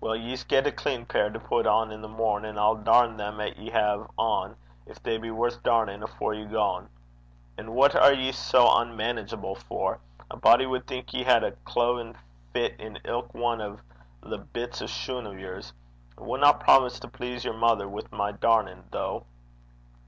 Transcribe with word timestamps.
'Weel, 0.00 0.16
ye 0.16 0.32
s' 0.32 0.42
get 0.42 0.66
a 0.66 0.72
clean 0.72 1.06
pair 1.06 1.30
to 1.30 1.38
put 1.38 1.64
on 1.64 1.90
the 2.02 2.08
morn, 2.08 2.44
an' 2.44 2.58
I'll 2.58 2.74
darn 2.74 3.16
them 3.16 3.38
'at 3.40 3.56
ye 3.58 3.70
hae 3.70 4.00
on, 4.16 4.56
gin 4.88 4.96
they 5.04 5.18
be 5.18 5.30
worth 5.30 5.62
darnin', 5.62 6.02
afore 6.02 6.34
ye 6.34 6.46
gang 6.46 6.88
an' 7.56 7.70
what 7.74 7.94
are 7.94 8.12
ye 8.12 8.32
sae 8.32 8.58
camstairie 8.58 8.82
(unmanageable) 8.88 9.54
for? 9.54 10.00
A 10.32 10.36
body 10.36 10.66
wad 10.66 10.88
think 10.88 11.14
ye 11.14 11.22
had 11.22 11.44
a 11.44 11.52
clo'en 11.64 12.16
fit 12.52 12.74
in 12.80 12.98
ilk 13.04 13.30
ane 13.36 13.60
o' 13.60 13.78
thae 14.28 14.38
bits 14.38 14.82
o' 14.82 14.86
shune 14.88 15.28
o' 15.28 15.30
yours. 15.30 15.72
I 16.20 16.22
winna 16.22 16.54
promise 16.54 16.98
to 16.98 17.06
please 17.06 17.44
yer 17.44 17.52
mither 17.52 17.86
wi' 17.88 18.02
my 18.10 18.32
darnin' 18.32 18.82
though.' 18.90 19.26